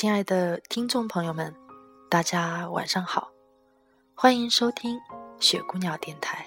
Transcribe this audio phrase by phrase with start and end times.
[0.00, 1.54] 亲爱的听众朋友们，
[2.08, 3.30] 大家晚上好，
[4.14, 4.98] 欢迎收听
[5.38, 6.46] 雪姑娘电台。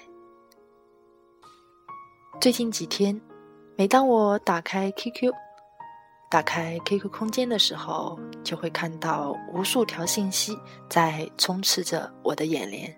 [2.40, 3.20] 最近几天，
[3.76, 5.32] 每当我打开 QQ、
[6.28, 10.58] 打开 QQ 空间的时候，就会看到无数条信息
[10.90, 12.92] 在充斥着我的眼帘，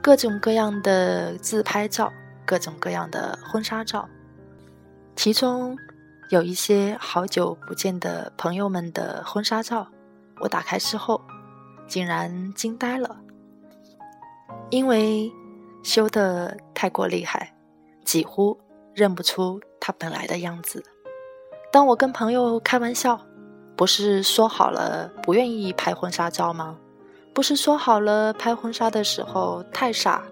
[0.00, 2.12] 各种各样的自拍照，
[2.44, 4.08] 各种各样的婚纱照，
[5.16, 5.76] 其中。
[6.28, 9.86] 有一些好久不见的朋友们的婚纱照，
[10.40, 11.20] 我打开之后，
[11.86, 13.16] 竟然惊呆了，
[14.70, 15.30] 因为
[15.84, 17.54] 修的太过厉害，
[18.04, 18.58] 几乎
[18.92, 20.82] 认不出他本来的样子。
[21.70, 23.20] 当我跟朋友开玩笑，
[23.76, 26.76] 不是说好了不愿意拍婚纱照吗？
[27.32, 30.24] 不是说好了拍婚纱的时候太傻，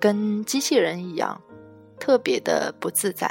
[0.00, 1.38] 跟机器人一样，
[1.98, 3.30] 特别的不自在。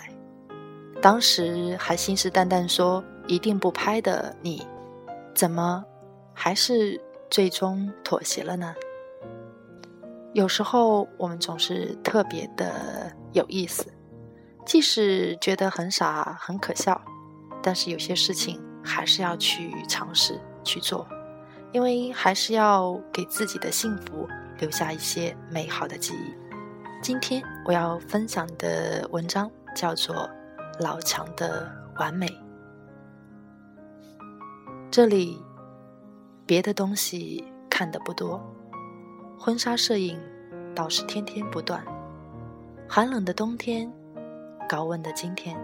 [1.01, 4.67] 当时还信誓旦旦说一定不拍的你，
[5.33, 5.83] 怎么
[6.33, 8.75] 还是最终妥协了呢？
[10.33, 13.85] 有时候我们总是特别的有意思，
[14.65, 17.01] 即使觉得很傻很可笑，
[17.63, 21.07] 但是有些事情还是要去尝试去做，
[21.71, 24.27] 因为还是要给自己的幸福
[24.59, 26.33] 留下一些美好的记忆。
[27.01, 30.29] 今天我要分享的文章叫做。
[30.79, 32.25] 老强的完美，
[34.89, 35.37] 这里
[36.45, 38.41] 别的东西看的不多，
[39.37, 40.17] 婚纱摄影
[40.73, 41.83] 倒是天天不断。
[42.87, 43.91] 寒冷的冬天，
[44.69, 45.59] 高温的今天，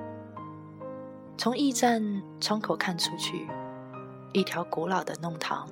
[1.38, 2.04] 从驿站
[2.42, 3.48] 窗口看出去，
[4.34, 5.66] 一条古老的弄堂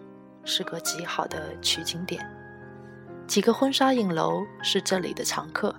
[0.46, 2.26] 是个极好的取景点，
[3.28, 5.76] 几个婚纱影楼是这里的常客，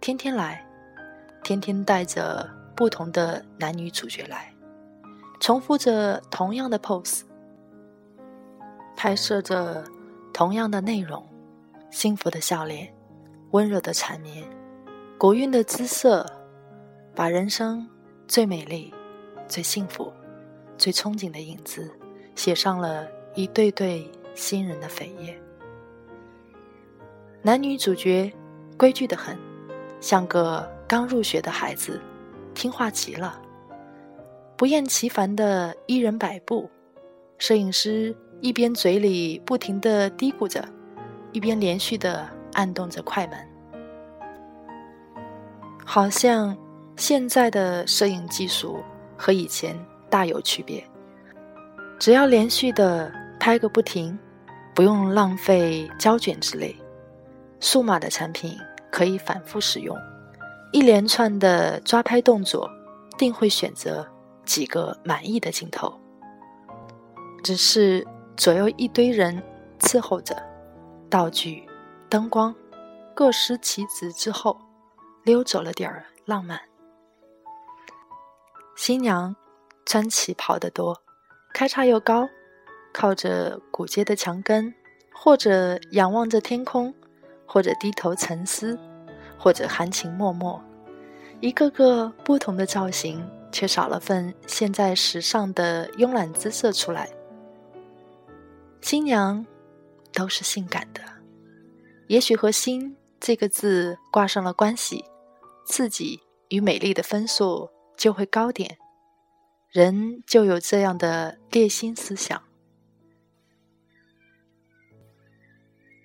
[0.00, 0.66] 天天来，
[1.42, 2.48] 天天带着。
[2.80, 4.50] 不同的男女主角来，
[5.38, 7.24] 重复着同样的 pose，
[8.96, 9.84] 拍摄着
[10.32, 11.22] 同样的内容，
[11.90, 12.90] 幸福的笑脸，
[13.50, 14.48] 温柔的缠绵，
[15.18, 16.24] 国韵的姿色，
[17.14, 17.86] 把人生
[18.26, 18.94] 最美丽、
[19.46, 20.10] 最幸福、
[20.78, 21.92] 最憧憬的影子
[22.34, 25.38] 写上了一对对新人的扉页。
[27.42, 28.32] 男女主角
[28.78, 29.38] 规矩的很，
[30.00, 32.00] 像个刚入学的孩子。
[32.60, 33.40] 听话极了，
[34.54, 36.68] 不厌其烦的一人摆布，
[37.38, 40.62] 摄影师一边嘴里不停的嘀咕着，
[41.32, 43.38] 一边连续的按动着快门，
[45.86, 46.54] 好像
[46.96, 48.84] 现在的摄影技术
[49.16, 49.74] 和以前
[50.10, 50.84] 大有区别。
[51.98, 54.18] 只要连续的拍个不停，
[54.74, 56.76] 不用浪费胶卷之类，
[57.58, 58.54] 数码的产品
[58.90, 59.96] 可以反复使用。
[60.72, 62.70] 一连串的抓拍动作，
[63.18, 64.06] 定会选择
[64.44, 65.92] 几个满意的镜头。
[67.42, 69.42] 只是左右一堆人
[69.80, 70.36] 伺候着，
[71.08, 71.66] 道具、
[72.08, 72.54] 灯光
[73.14, 74.56] 各司其职之后，
[75.24, 76.60] 溜走了点儿浪漫。
[78.76, 79.34] 新娘
[79.84, 81.02] 穿旗袍的多，
[81.52, 82.28] 开叉又高，
[82.92, 84.72] 靠着古街的墙根，
[85.12, 86.94] 或者仰望着天空，
[87.44, 88.78] 或者低头沉思。
[89.40, 90.62] 或者含情脉脉，
[91.40, 97.08] 一个个不同的造型，却少了份现在时尚的慵懒姿色出来。
[98.82, 99.46] 新娘
[100.12, 101.00] 都是性感的，
[102.06, 105.02] 也许和“新”这个字挂上了关系，
[105.64, 106.20] 刺激
[106.50, 108.76] 与美丽的分数就会高点，
[109.70, 112.42] 人就有这样的猎心思想。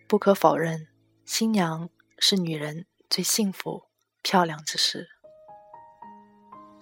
[0.08, 0.88] 不可否认，
[1.26, 2.86] 新娘是女人。
[3.10, 3.84] 最幸福、
[4.24, 5.07] 漂亮之时，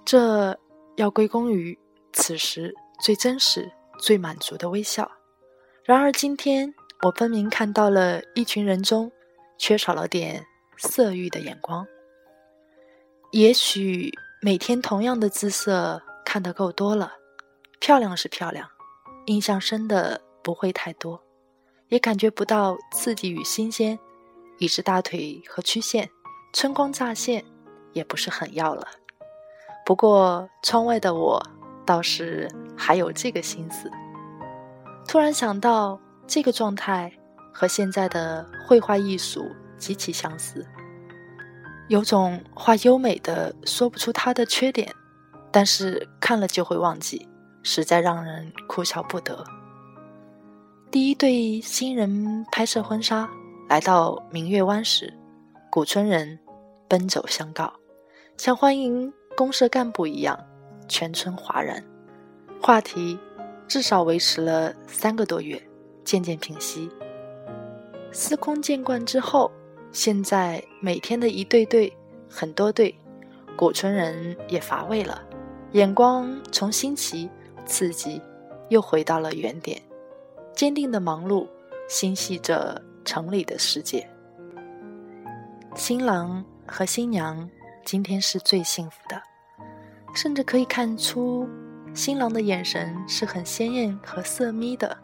[0.06, 0.58] 这
[0.96, 1.78] 要归功于
[2.14, 5.10] 此时最真实、最满足的微笑。
[5.84, 9.12] 然而今天，我分明看到了一群人中
[9.58, 10.46] 缺少了点
[10.78, 11.86] 色欲的眼光。
[13.32, 14.12] 也许
[14.42, 17.14] 每天同样的姿色看得够多了，
[17.80, 18.70] 漂亮是漂亮，
[19.26, 21.22] 印象深的不会太多，
[21.90, 24.00] 也感觉不到刺激与新鲜。
[24.58, 26.10] 一只大腿和曲线，
[26.54, 27.44] 春光乍现，
[27.92, 28.88] 也不是很要了。
[29.86, 31.42] 不过窗外的我
[31.86, 33.92] 倒是还有这个心思。
[35.08, 37.12] 突然想到，这个状态
[37.54, 39.46] 和现在的绘画艺术
[39.78, 40.66] 极其相似，
[41.90, 44.90] 有种画优美的说不出它的缺点，
[45.52, 47.28] 但是看了就会忘记，
[47.64, 49.44] 实在让人哭笑不得。
[50.90, 53.30] 第一对新人拍摄婚纱
[53.74, 55.12] 来到明月湾时，
[55.72, 56.38] 古村人
[56.88, 57.74] 奔走相告，
[58.38, 60.40] 像欢迎公社干部一样，
[60.88, 61.84] 全村哗然。
[62.62, 63.18] 话题
[63.68, 65.60] 至少维持了三个多月，
[66.06, 66.88] 渐渐平息。
[68.12, 69.52] 司空见惯之后，
[69.92, 71.92] 现在每天的一对对、
[72.30, 72.94] 很多对，
[73.58, 75.20] 古村人也乏味了，
[75.72, 77.28] 眼光从新奇、
[77.66, 78.22] 刺激，
[78.70, 79.82] 又回到了原点。
[80.54, 81.48] 坚定的忙碌，
[81.90, 84.08] 心系着城里的世界。
[85.76, 87.50] 新郎和新娘
[87.84, 89.22] 今天是最幸福的，
[90.14, 91.48] 甚至可以看出
[91.94, 94.98] 新郎的眼神是很鲜艳和色眯的。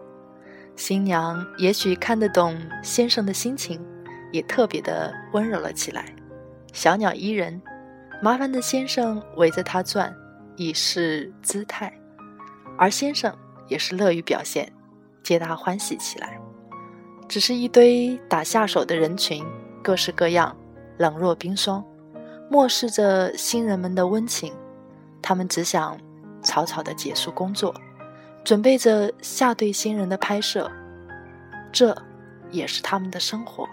[0.75, 3.84] 新娘也许看得懂先生的心情，
[4.31, 6.06] 也特别的温柔了起来。
[6.72, 7.62] 小鸟依人，
[8.22, 10.16] 麻烦的先生围着她转，
[10.56, 11.92] 以示姿态，
[12.78, 13.36] 而先生
[13.68, 14.72] 也是乐于表现。
[15.22, 16.40] 皆大欢喜起来，
[17.30, 19.46] 只是一堆打下手的人群，
[19.84, 20.54] 各式各样，
[20.98, 21.86] 冷若冰霜，
[22.50, 24.52] 漠视着新人们的温情。
[25.22, 25.96] 他们只想
[26.42, 27.72] 草草的结束工作，
[28.44, 30.70] 准备着下对新人的拍摄，
[31.72, 31.96] 这
[32.50, 33.70] 也是他们的生活。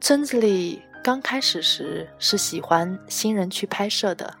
[0.00, 4.34] 村子里刚开始时是喜欢新人去拍摄的，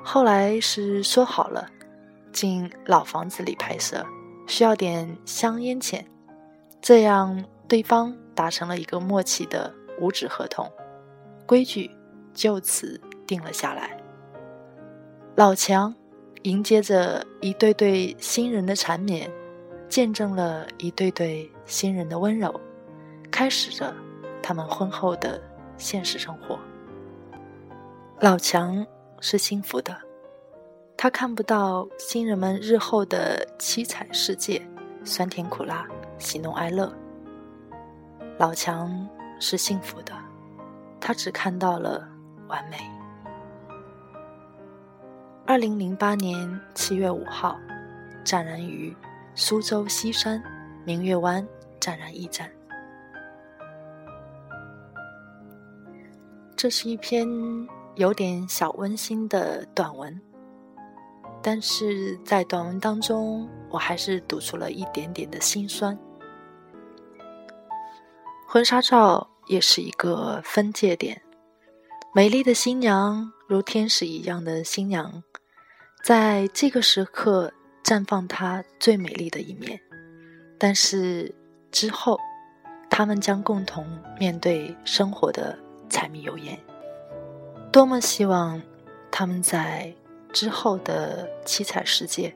[0.00, 1.68] 后来是说好了。
[2.32, 4.06] 进老房子里拍摄，
[4.46, 6.06] 需要点香烟钱，
[6.80, 10.70] 这样对方达成了一个默契的五指合同，
[11.46, 11.90] 规矩
[12.34, 13.96] 就此定了下来。
[15.36, 15.94] 老强
[16.42, 19.30] 迎接着一对对新人的缠绵，
[19.88, 22.60] 见证了一对对新人的温柔，
[23.30, 23.94] 开始着
[24.42, 25.40] 他们婚后的
[25.78, 26.58] 现实生活。
[28.20, 28.86] 老强
[29.20, 29.96] 是幸福的。
[30.96, 34.62] 他看不到新人们日后的七彩世界，
[35.04, 35.84] 酸甜苦辣，
[36.16, 36.92] 喜怒哀乐。
[38.38, 39.08] 老强
[39.40, 40.12] 是幸福的，
[41.00, 42.08] 他只看到了
[42.46, 42.78] 完美。
[45.44, 47.58] 二零零八年七月五号，
[48.24, 48.96] 湛然于
[49.34, 50.40] 苏州西山
[50.84, 51.46] 明月湾
[51.80, 52.48] 湛然驿站。
[56.56, 57.26] 这是一篇
[57.96, 60.20] 有点小温馨的短文。
[61.44, 65.98] 但是在短文当中，我还是读出了一点点的心酸。
[68.46, 71.20] 婚纱照也是一个分界点，
[72.14, 75.24] 美丽的新娘如天使一样的新娘，
[76.04, 77.52] 在这个时刻
[77.82, 79.80] 绽放她最美丽的一面。
[80.58, 81.34] 但是
[81.72, 82.20] 之后，
[82.88, 83.84] 他们将共同
[84.16, 85.58] 面对生活的
[85.88, 86.56] 柴米油盐。
[87.72, 88.62] 多么希望
[89.10, 89.92] 他们在。
[90.32, 92.34] 之后的七彩世界，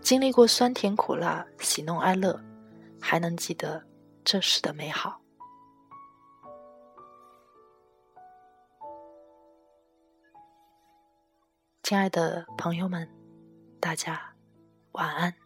[0.00, 2.40] 经历过酸甜苦辣、喜怒哀乐，
[3.00, 3.84] 还能记得
[4.24, 5.20] 这时的美好。
[11.82, 13.08] 亲爱的朋友们，
[13.78, 14.34] 大家
[14.92, 15.43] 晚安。